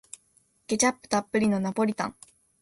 [0.65, 2.15] ケチャップたっぷりのナポリタン